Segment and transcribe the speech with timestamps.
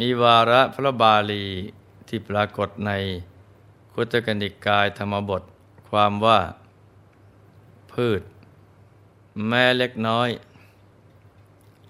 [0.00, 1.44] มีวาระพระบาลี
[2.08, 2.90] ที่ปรากฏใน
[3.92, 5.42] คุตกนิกายธรรมบท
[5.88, 6.40] ความว่า
[7.92, 8.22] พืช
[9.48, 10.28] แม่เล็กน้อย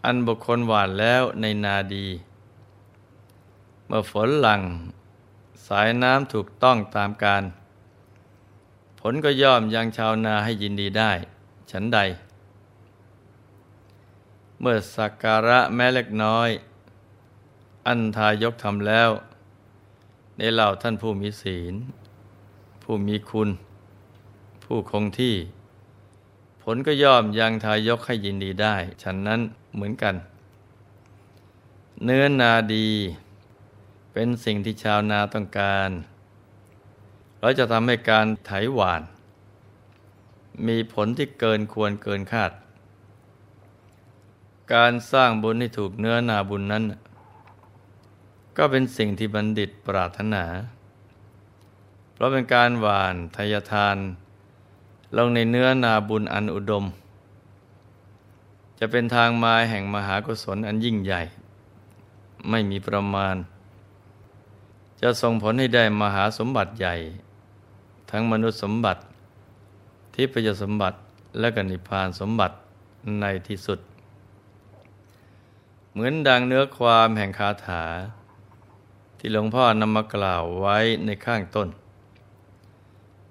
[0.05, 2.07] อันบุคคลหวานแล้วในนาดี
[3.87, 4.61] เมื่อฝนหลัง
[5.67, 7.43] สายน้ำถูกต้องตามการ
[9.01, 11.13] ผลก็ย่อมยังชาวนาให้ยินดีได้
[11.71, 11.99] ฉันใด
[14.61, 16.51] เมื่อสักการะแม่เล็กน้อย
[17.87, 19.11] อันทายกทำแล้ว
[20.37, 21.75] ในเหล่าท่านผู้มีศีล
[22.83, 23.49] ผู้มีคุณ
[24.65, 25.37] ผู้คงที่
[26.63, 29.41] ผลก็ย่อมยังทายกให้ยินดีได้ ฉันนั้น
[29.75, 30.15] เหมือนกัน
[32.05, 32.89] เนื้อนาดี
[34.13, 35.91] เป็นสิ่งที่ชาวนาต้องการ
[37.41, 39.03] เราจะทำให้การไถหวาน
[40.67, 42.53] มีผลที่เกินควรเกินคาด
[44.75, 46.85] การสร้างบุญให้ถูกเนื้อนาบุญนั้น
[48.63, 50.45] ก็เป็นสิ่งที่บัณฑิตปรารถนา
[52.13, 53.97] เพราะเป็นการหวานทายทาน
[55.17, 56.85] ลงในเนื้อนาบุญอันอุดม
[58.79, 61.23] จะเป็นทางมาแห่งมหากุศลอันยิ่งใหญ่
[62.51, 63.37] ไม่มีประมาณ
[65.01, 66.95] จะส่งผลให้ได้มหาสมบัติใหญ่
[68.11, 69.01] ทั้งมนุษย์สมบัติ
[70.15, 70.99] ทิพยสมบัติ
[71.39, 72.55] และกนิพานสมบัติ
[73.21, 73.79] ในที่สุด
[75.93, 77.85] เหมือนดังเนื้อความแห่งคาถา
[79.23, 81.69] ที่หลวงพ่อนำมากล่าวไว้ในข้างต้น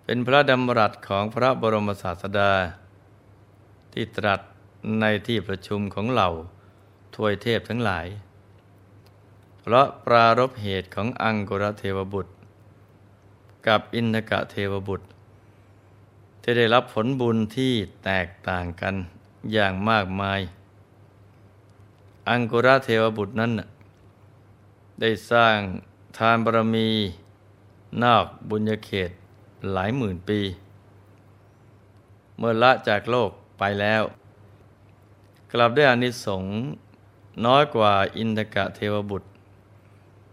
[0.03, 2.53] เป็นพระดำรัสของพระบรมศาสดา
[3.93, 4.41] ที่ตรัส
[4.99, 6.29] ในที่ประชุมของเหล่า
[7.15, 8.07] ทวยเทพทั้งหลาย
[9.59, 12.31] เพราะปรารบเหตุของอังกุรเทวบุตร
[13.67, 15.05] กับอินทกะเทวบุตร
[16.43, 17.73] จะได้รับผลบุญที่
[18.05, 18.95] แตกต่างกัน
[19.53, 20.39] อย่างมากมาย
[22.29, 23.51] อังกุรเทวบุตรนั้น
[24.99, 25.57] ได้สร้าง
[26.17, 26.89] ทานบารมี
[28.03, 29.11] นอกบุญญาเขต
[29.73, 30.39] หลายหมื่นปี
[32.37, 34.03] เมื่อละจากโลกไปแล้ว
[35.53, 36.53] กลับได้อานิสงส์
[37.45, 39.27] น้อยกว่าอินทกะเทวบุตร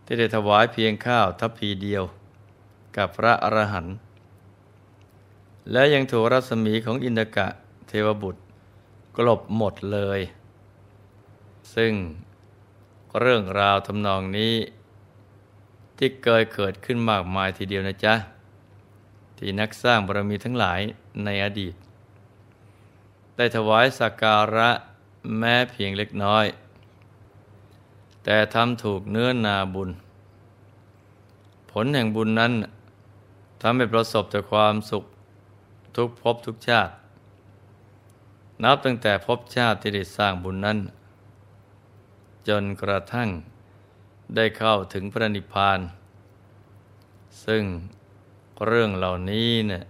[0.04, 2.04] ที่ได้ถวายเพียงข้าวทัพพีเดียว
[2.96, 3.94] กับพระอรหันต์
[5.72, 7.46] และยังถูกรัศมีของอินทกะ
[7.88, 8.40] เทวบุตร
[9.16, 10.20] กลบหมดเลย
[11.74, 11.92] ซึ่ง
[13.20, 14.54] เรื่องราวทำนองนี้
[15.98, 18.14] ที่เกิดเกิดขึ้นมากมายทีเดียวนะจ๊ะ
[19.38, 20.80] ที่นักสร้างบารมีทั้งหลาย
[21.24, 21.74] ในอดีต
[23.36, 24.70] ได้ถวายสักการะ
[25.38, 26.46] แม้เพียงเล็กน้อย
[28.24, 29.90] แต่ทำถูกเนื้อนาบุญ
[31.70, 32.52] ผลแห่งบุญนั้น
[33.62, 35.04] ทำให้ประสบแต่ความสุข
[35.96, 36.92] ทุกภพทุกชาติ
[38.62, 40.78] นับตั้งแต่ภพชาติที่ได้สร้างบุญนั้น
[42.48, 43.30] จนกระทั่ง
[44.34, 45.80] ได้เข้าถึงพระนิพพาน
[47.46, 47.64] ซึ่ง
[48.66, 49.84] เรื่องเหล่านี้เนี่ย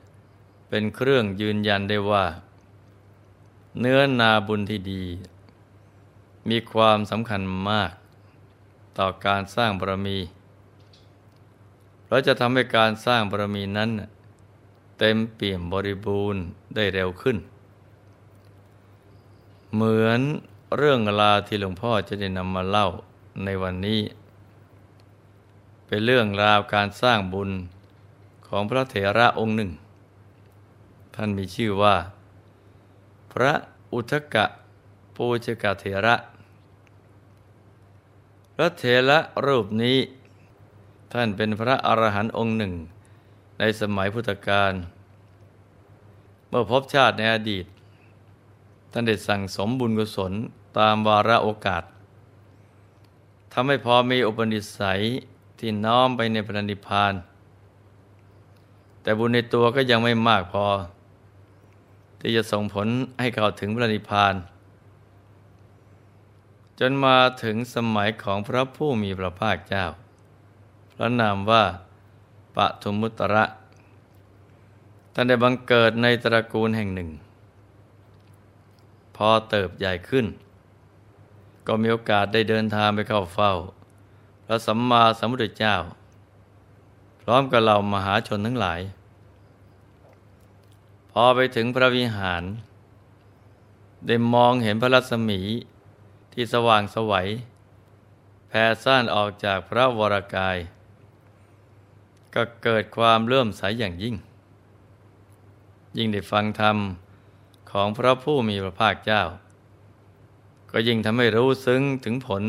[0.68, 2.24] เป็นเครื่องยืนยันได้ว่า
[3.80, 5.04] เนื้อนาบุญที่ดี
[6.50, 7.92] มีความสำคัญมาก
[8.98, 10.18] ต่อการสร้างบารมี
[12.08, 13.90] เราจะทำให้การสร้างบารมีนั้น
[14.98, 16.42] เต็มเปี่ยมบริบูรณ์
[16.74, 17.36] ได้เร็วขึ้น
[19.74, 20.20] เหมือน
[20.76, 22.86] เรื่องราวที่หลวงพ่อจะได้นำมาเล่า
[23.44, 24.00] ในวันนี้
[25.86, 27.50] เป็นเรื่องราวการสร้างบุญ
[28.46, 29.70] ของพระเถระองค์หนึ่ง
[31.14, 31.96] ท่านมีชื่อว่า
[33.32, 33.52] พระ
[33.92, 34.44] อุทกะ
[35.16, 36.16] ปูชกะเถระ
[38.54, 39.98] พระเถระรูปนี้
[41.12, 42.72] ท่านเป็นพระอรหันต์องค์หนึ่ง
[43.58, 44.72] ในสมัยพุทธกาล
[46.48, 47.66] เมื่อพบชาติในอดีต
[48.92, 50.32] ท่านได้สั่งสมบุญกุศล
[50.78, 51.82] ตามวาระโอกาส
[53.52, 55.00] ทำให้พอมีอุปนิสัย
[55.58, 57.14] ที่น้อมไปในพระนิพพาน
[59.02, 60.66] แต่บุญในตัวก็ยังไม่มากพอ
[62.20, 62.86] ที่จะส่งผล
[63.20, 64.34] ให้เข้าถึงพระนิพพาน
[66.80, 69.84] จนมาถึงสมัยของพระผู้มีพระภาคเจ้า
[70.92, 71.64] พระนามว่า
[72.56, 73.44] ปทุมุตระ
[75.14, 77.10] ท่านได้บังเกิดในตระกูลแห่งหนึ่ง
[79.16, 80.26] พอเติบใหญ่ขึ้น
[81.66, 83.52] ก็มีโอกาสได้เดินทางไปเข้าเฝ้า
[84.44, 85.76] พระสัมมาสัมพุทธเจ้า
[87.22, 88.80] พร้อมกับเหล่ามหาชนทั้งหลาย
[91.10, 92.42] พอไปถึงพระวิหาร
[94.06, 95.40] ได้มองเห็นพระรัศมี
[96.32, 97.28] ที่สว่างสวัย
[98.48, 100.56] แผ่ซ่านออกจากพระวรากาย
[102.34, 104.16] ก็เกิดความเลื่อมใสยอย่างยิ่ง
[105.96, 106.76] ยิ่งได้ฟังธรรม
[107.70, 109.22] ของพระผู้มีพระภาคเจ้า
[110.70, 112.44] ก็ยิ่งทำให้รู้ซึ้งถึงผล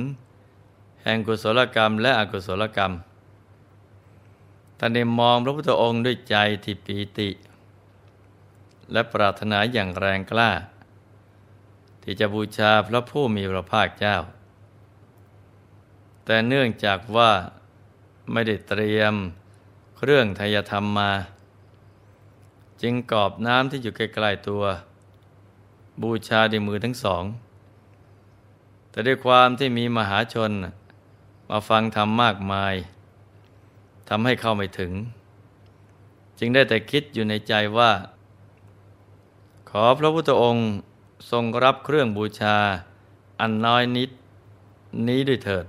[1.04, 2.94] แห่งกุศลกรรมและอกุศลกรรม
[4.80, 7.30] ท่านได้มองพระพุทธองค์ด้วยใจที่ปีติ
[8.92, 10.52] และปรารถนาอย่างแรงกล้า
[12.04, 14.18] ที่จะบูชาพระผู้มีพระภาคเจ้า
[16.26, 17.32] แต่เนื่องจากว่า
[18.32, 19.14] ไม่ได้เตรียม
[19.98, 21.12] เครื่องทายธรรมมา
[22.82, 24.64] จึงกอบน้ำที่อยู่ใกล้ๆตัว
[26.02, 27.24] บูชาด้วยมือทั้งสอง
[28.98, 30.52] แต่ด้วยความที่มีมหาชน
[31.50, 32.76] มาฟังธรรมมากมาย
[34.10, 34.92] ทำให้เข้าไม่ถึง
[36.40, 37.92] จึงได้แต่คิดอยู่ในใจว่า
[39.70, 40.68] ขอพระพุทธองค์
[41.32, 42.58] ทรงรับเครื่องบูชา
[43.40, 44.10] อันน้อยนิด
[45.08, 45.66] นี้ด้วยเถิด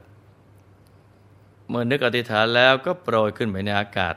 [1.68, 4.14] เมื่อนึกอธิษฐานแล้วก็โปรยขึ้นไปในอากาศ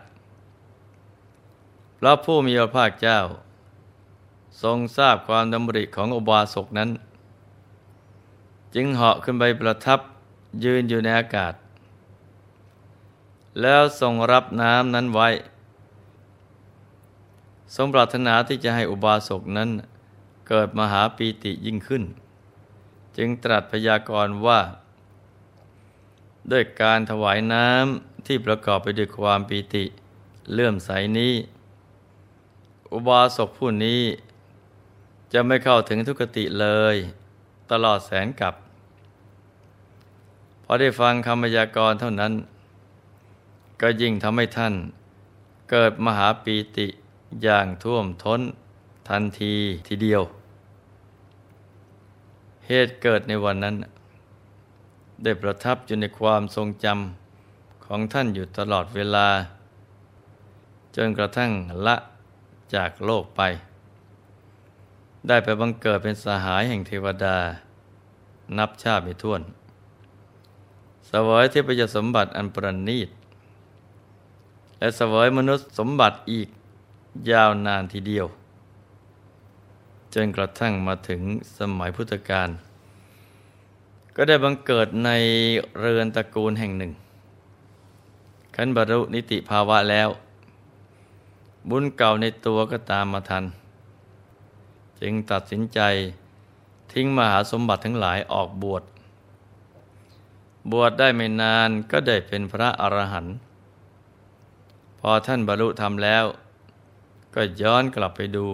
[2.00, 3.20] พระผู้มีพระภาคเจ้า
[4.62, 6.92] ทรงทราบความดำริของอบาสกนั้น
[8.76, 10.00] จึงเหาะขึ้นไปประทับ
[10.64, 11.54] ยืนอยู่ในอากาศ
[13.62, 15.30] แล้วทรงรับน้ำนั้นไว้
[17.76, 19.70] ทรงปรารถนาที่จะให้อุบาสกนั้น
[20.48, 22.04] เกิดมหาปีติยิ่งขึ้น
[23.18, 24.60] จึงตรัสพยากรณ์ว่า
[26.52, 29.86] ด้วยการถวายน้ำที่ประกอบไปด้วยความปีติ
[30.54, 31.34] เลื่อมใสนี้
[32.94, 34.02] อุบาสกผู้นี้
[35.34, 36.96] จะไม่เข้าถึงทุกติเลย
[37.72, 38.54] ตลอดแสนกับ
[40.64, 42.34] พอได้ฟังคำพยากรณ์เท่านั้น
[43.82, 44.74] ก็ยิ่งทำให้ท่าน
[45.72, 46.88] เกิดมหาปีติ
[47.44, 48.42] อย่างท่วมท้น
[49.10, 49.54] ทันที
[49.88, 50.24] ทีเดียว
[52.68, 53.76] เหตุเกิดในวันนั้น
[55.24, 59.28] ได้ประทับอยู่ในความทรงจำของท่านอยู่ตลอดเวลา
[60.96, 61.52] จนกระทั่ง
[61.86, 61.96] ละ
[62.76, 63.42] จากโลกไป
[65.28, 67.38] ได้ไปบังเกิดเป็นสหายแห่งเทวดา
[68.58, 69.42] นับชาติไม่ถ้วน
[71.10, 73.10] สวยเทพยสมบัติอันประณีต
[74.80, 76.48] และเสวยมนุษย์สมบัติอีก
[77.32, 78.28] ยาวนานทีเดียว
[80.14, 81.22] จนกระทั่งมาถึง
[81.58, 82.50] สมัยพุทธกาล
[84.16, 85.10] ก็ได้บังเกิดใน
[85.80, 86.92] เรือนตระกูลแห่งหนึ่ง
[88.56, 90.10] ขันบรรลุนิติภาวะแล้ว
[91.70, 93.46] บุญเก่าในตัวก็ตามมาทัน
[95.02, 95.80] จึงตัดสินใจ
[96.92, 98.84] ทิ้งมหาสมบัติทั้งหลายออกบวช
[100.72, 103.36] บวชได้ไม่นานก็ได้เป็นพระอรหันต์
[105.00, 106.26] พอท่านบรรลุธรรมแล้ว
[107.36, 108.48] ก็ย้อนกลับไปดู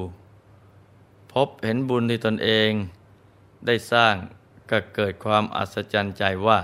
[1.32, 2.72] พบเห็นบุญที่ตนเอง
[3.66, 4.16] ได้สร้าง
[4.70, 6.60] ก็เกิดความอัศจรรย์ใจว่า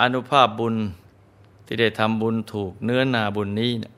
[0.00, 0.76] อนุภาพบุญ
[1.66, 3.92] ที่ได้ทำบุญถูกเนื้อนาบุญนี้นะ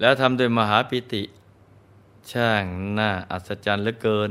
[0.00, 1.22] แล้วทำโดยมหาปิติ
[2.30, 2.64] ช่าง
[2.98, 4.30] น่าอัศจรรย์เหลือเกิน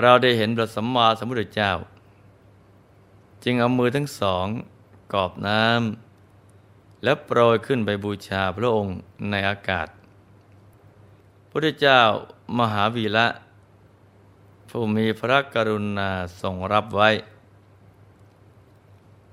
[0.00, 1.72] เราได้เห็นพระสัมมาสัมพุทธเจ้า
[3.44, 4.46] จึงเอามือทั้งสอง
[5.12, 8.94] กอบน้ำแล้วโปรยขึ้นไปบูชาพระองค์
[9.30, 9.88] ในอากาศ
[11.50, 12.00] พระเจ้า
[12.58, 13.26] มหาวีระ
[14.68, 16.10] ผู้มีพระกรุณา
[16.40, 17.10] ทรงรับไว้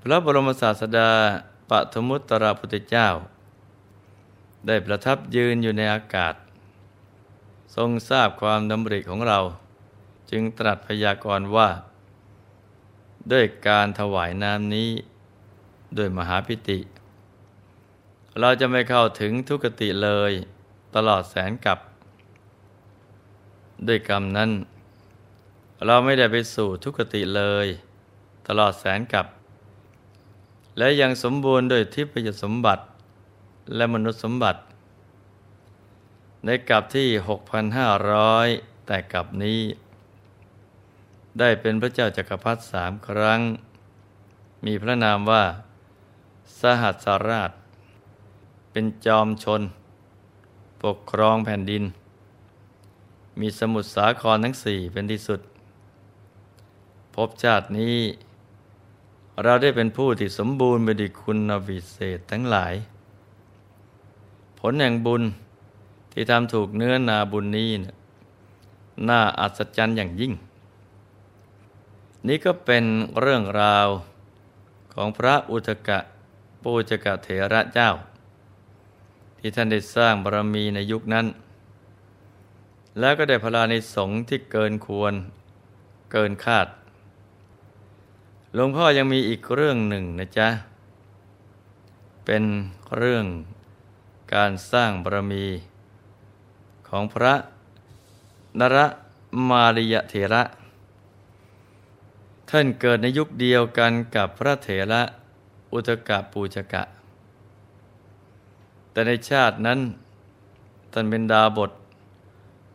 [0.02, 1.10] พระบรมศาสดา
[1.70, 3.08] ปฐมุตตรพุทธเจ้า
[4.68, 6.34] ได้ประทับยืนอยู่ในอากาศ
[7.76, 9.40] ทรงทราบความดำริของเรา
[10.32, 11.70] จึงตรัสพยากรณ์ว่า
[13.32, 14.90] ด้วยการถวายน้ำนี้
[15.98, 16.80] ด้วยมหาพิติ
[18.40, 20.32] เราจะไม่เข้าถึงทุกติเลย
[20.96, 21.80] ตลอดแสนกับ
[23.88, 24.52] ด้วยกรรมนั้น
[25.86, 27.68] เราไม่ได้ไปสู่ทุกติเลย
[28.48, 29.28] ตลอดแสนกับ
[30.78, 32.84] และยังสมบูรณ์โดยทิพยสมบัติ
[33.76, 34.60] และมนุษย์สมบัติ
[36.46, 37.10] ในกับที่
[37.98, 39.62] 6,500 แต่กับนี้
[41.40, 43.42] ได้เป็นพระเจ้าจักรพรรดิสามครั้ง
[44.66, 45.44] มีพระนามว่า
[46.60, 47.52] สหัสราช
[48.72, 49.62] เป็นจอมชน
[50.84, 51.84] ปกครองแผ่นดิน
[53.40, 55.40] มีสมุทรสาครทั้งสี่เป็นที่สุด
[57.16, 57.98] พบชาตินี้
[59.44, 62.74] เราได้เป็นผู้ที่สมบูรณ์ไปด้วยคุณวิเศษทั้งหลาย
[64.60, 65.24] ผลแห่งบุญ
[66.18, 67.96] ที่ทำถูกเนื้อนาบุญนี้นะ
[69.08, 70.34] น่าอัศจรรย์อย่างยิ่ง
[72.28, 72.86] นี่ก็เป็น
[73.22, 73.88] เรื่องราว
[74.94, 76.00] ของพระอุทกะ
[76.64, 77.92] ปูจกะเถระเจ้า
[79.38, 81.26] ที่ท่านได้สร้างบารมีในยุคนั้น
[83.00, 85.14] แล้วก็ได้พลาในสงที่เกินควร
[86.12, 86.68] เกินคาด
[88.54, 90.50] หลวงพ่อยังมีอีกเรื่องหนึ่งนะจ๊ะ
[92.26, 92.44] เป็น
[92.98, 93.26] เรื่อง
[94.34, 95.46] การสร้างบารมี
[96.98, 97.34] ของพระ
[98.60, 98.78] นร
[99.50, 100.44] มาริยเถระ
[102.50, 105.02] ท่านเกิดในยุคเดียวกันกับพระเถระ
[105.74, 106.84] อุตกะปูชกะ
[108.92, 109.80] แต่ในชาตินั้น
[110.92, 111.72] ท่านเป็นดาบท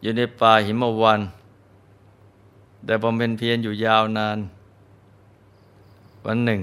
[0.03, 1.21] อยู่ในป่าหิมวัน
[2.85, 4.39] แต่บำเพ็ญเพียรอยู่ยาวนาน
[6.25, 6.63] วันหนึ่ง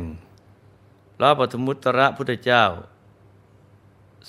[1.17, 2.63] พระปฐมุตระพุทธเจ้า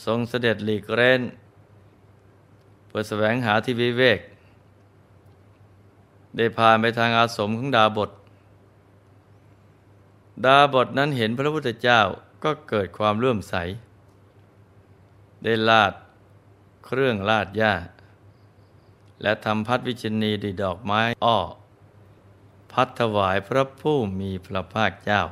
[0.05, 1.23] ทรงเสด็จหลีกเร้น
[2.89, 4.21] เพื่อแสวงหาที่วิเวก
[6.37, 8.11] ได้พาไปทางอาสมของดาบท
[10.45, 12.01] ดาบทนั้นเห็นพระพุทธเจ้า
[12.45, 13.55] ก็เกิดความเลื่อมใส
[15.43, 15.93] ได้ลาด
[16.87, 17.75] เครื่องลาดหญ้า
[19.23, 21.39] และทำพัดวิชนีดีดอกไม้อ้อ
[22.73, 25.23] พัดถวายพระผู้มีพระภาคเจ้า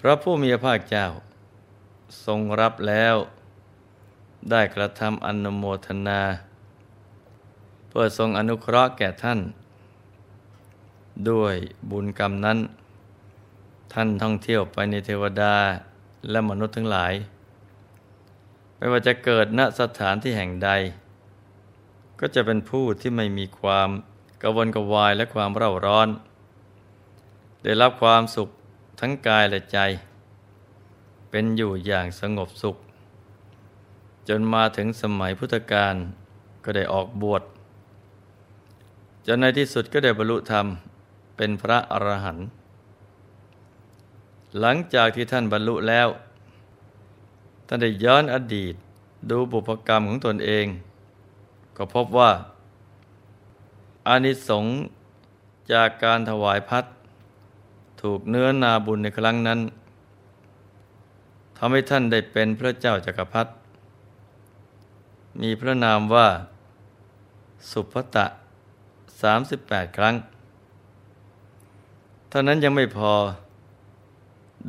[0.00, 1.06] พระผู้มีพระภาคเจ้า
[2.26, 3.16] ทรงรับแล้ว
[4.50, 6.20] ได้กระทำอนุโมทนา
[7.88, 9.40] เพื่อทรงอนุเคราะห์แก่ท่าน
[11.30, 11.54] ด้วย
[11.90, 12.58] บุญกรรมนั้น
[13.92, 15.54] ท่านท่องเที่ยวไปในเทวดา
[16.30, 17.12] และมนุษย์ทั้งหลาย
[18.76, 20.70] ไม่ว่าจะเกิดณสถานที่แห่งใด
[22.20, 23.88] ก็จะเป็นผู้ที่ไม่มีความ
[24.42, 26.08] กวนกวายและความเร่าร้อน
[27.62, 28.48] ได้รับความสุข
[29.00, 29.78] ทั้งกายและใจ
[31.30, 32.76] เป็นอยู่อย่างสงบสุข
[34.28, 35.94] จนมาถึงสมัยพุทธกาล
[36.64, 37.42] ก็ได้ออกบวช
[39.26, 40.66] จนในที่สุดก็ได้บรรลุธรรม
[41.36, 42.46] เป็นพระอรหันต์
[44.60, 46.08] หลังจากที่ท่านบรรลุแล้ว
[47.66, 48.74] ท่านได้ย้อนอดีต
[49.30, 50.66] ดูบุพกรรมของตนเอง
[51.76, 52.30] ก็พบว่า
[54.06, 54.74] อานิสงส์
[55.72, 56.84] จากการถวายพัด
[58.02, 59.60] ถูกเนื้อนาบุญในครั้งนั้น
[61.56, 63.52] ทำให้ท่านได้เป็นพระเจ้าจากักรพรรดิ
[65.40, 66.28] มีพระนามว่า
[67.70, 68.26] สุภตะ
[69.12, 70.14] 38 ครั้ง
[72.28, 73.12] เท่านั้นยังไม่พอ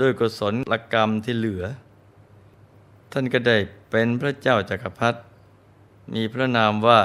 [0.02, 0.54] ด้วยกุศล
[0.94, 1.64] กรรมที่เหลือ
[3.12, 3.58] ท่านก็ได้
[3.90, 5.20] เป็นพระเจ้าจากักรพรรดิ
[6.14, 7.02] มีพระนามว่า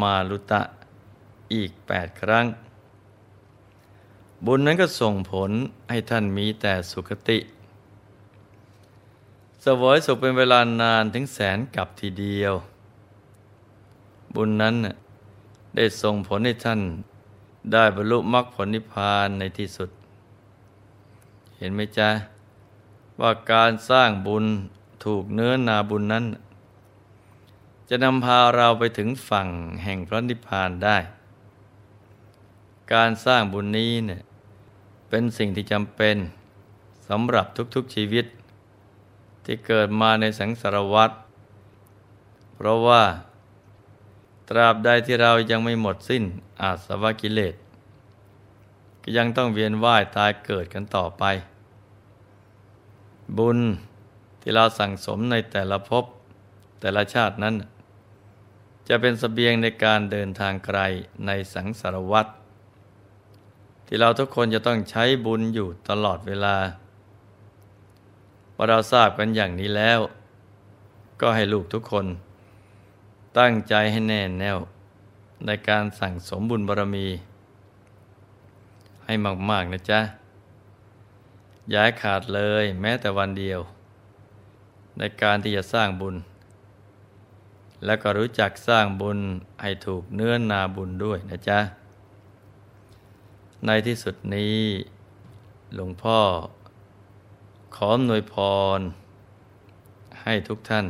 [0.00, 0.62] มาลุตะ
[1.52, 2.46] อีกแปดครั้ง
[4.44, 5.50] บุญนั้นก็ส่งผล
[5.90, 7.38] ให้ท่านมีแต่สุขติ
[9.68, 12.54] สวยสุขเป็นเวลานานถึงแสนกับทีเดียว
[14.34, 14.74] บุญนั้น
[15.76, 16.80] ได้ส่งผลให้ท่าน
[17.72, 19.90] ได้บรรลุมรรคผลนิพพานในที่สุด
[21.58, 22.08] เห็นไหมจ๊ะ
[23.20, 24.44] ว่าการสร้างบุญ
[25.04, 26.24] ถูกเนื้อนาบุญนั้น
[27.88, 29.48] จะนำพาเราไปถึงฝั่ง
[29.84, 30.96] แห่งพระนิพพานได้
[32.92, 34.20] การสร้างบุญนี้เนี่ย
[35.08, 36.16] เป็นสิ่งที่จำเป็น
[37.08, 38.26] สำหรับทุกๆชีวิต
[39.46, 41.10] ที่เกิดมาในสังสารวัฏ
[42.54, 43.02] เพราะว่า
[44.48, 46.24] ตราบใดที่เรายังไม่หมดสิ้น
[46.60, 47.54] อาสวะกิเลส
[49.02, 51.24] ก็ยังต้องเวียนว่ายตายเกิดกันต่อไป
[53.38, 53.58] บุญ
[54.40, 56.04] ที่เราสั่งสมในแต่ละภพ
[56.80, 57.54] แต่ละชาตินั้น
[58.88, 60.78] จะเป็นสเสบียงในการเดินทางไกล
[61.26, 62.30] ในสังสารวัตร
[63.86, 66.56] ที่เราทุกคนจะต้องใช้บุญอยู่ตลอดเวลา
[68.58, 70.00] พอเราทราบกันอย่างนี้แล้ว
[71.20, 72.06] ก็ให้ลูกทุกคน
[73.38, 74.58] ตั้งใจให้แน่แน่ว
[75.46, 77.06] ในการสั่งสมบุญบารมี
[79.04, 79.14] ให้
[79.50, 80.00] มาก ๆ นะจ๊ะ
[81.74, 83.60] ย้ายขาดเลยแม้แต่วันเดียว
[84.98, 86.16] ในการที่จะสร้างบุญ
[87.84, 89.18] แล้วก็รู้จักสร้างบุญ
[89.62, 91.58] ให้ถูกเนื้อนาบุญด้วยนะจ๊ะ
[93.66, 94.58] ในที่สุดนี้
[95.74, 96.18] หลวงพ่อ
[97.74, 98.34] ขออำนวยพ
[98.78, 98.80] ร
[100.22, 100.86] ให้ทุกท่าน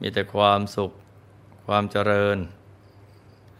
[0.00, 0.90] มีแต่ความสุข
[1.66, 2.38] ความเจริญ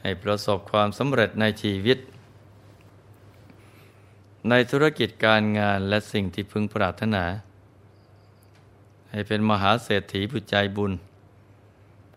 [0.00, 1.98] ให้ประสบความสำเร็จในชีวิต
[4.48, 7.24] ในธุรกิจการงานและสิ่งที่พึงปรารถนา
[9.10, 10.92] ให้เป็นมหาเศรษฐีผู้ใจบุญ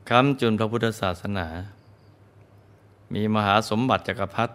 [0.10, 1.48] คำจุนพระพุทธศาสนา
[3.13, 4.53] มีมหาสมบัติจักรพรรดิ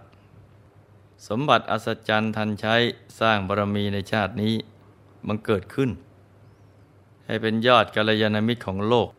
[1.28, 2.74] สมบัติอัศจรรย์ทันใช้
[3.20, 4.54] สร้างบารมีในชาตินี้
[5.26, 5.90] มันเกิดขึ้น
[7.26, 9.10] ให้เป็นยอดกัลยาณมิตรของโลก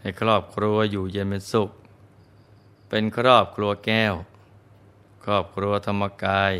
[0.00, 1.70] ให้ครอบครัวอยู่เย็นเป็นสุข
[2.88, 4.14] เป็นครอบครัวแก้ว
[5.24, 6.52] ครอบครัวธรรมกาย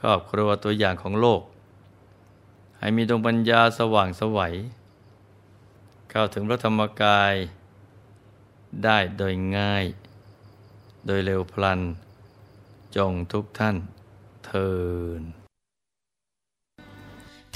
[0.00, 1.42] ครอบครัวตัวอย่างของโลก
[2.78, 4.54] ให้มีดวงปัญญาสว่างสวัย
[6.10, 7.34] เข้าถึงพระธรรมกาย
[8.84, 9.84] ได้โดยง่าย
[11.06, 11.80] โดยเร็วพลัน
[12.96, 13.76] จงทุกท่าน
[14.46, 14.70] เทิ
[15.20, 15.41] น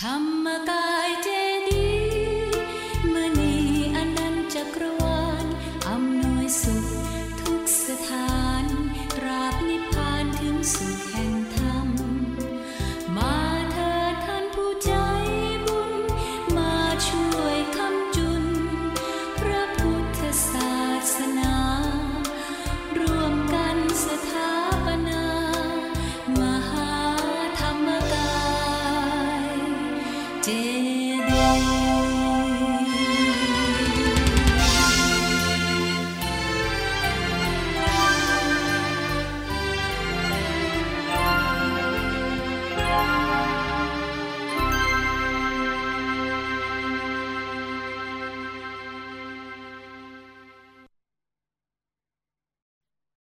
[0.02, 1.28] ธรรมกายเจ